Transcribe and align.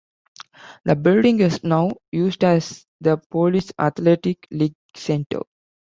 The 0.85 0.95
building 0.95 1.41
is 1.41 1.63
now 1.63 1.91
used 2.11 2.43
as 2.43 2.87
the 3.01 3.17
Police 3.29 3.71
Athletic 3.77 4.47
League 4.49 4.73
Center. 4.95 5.43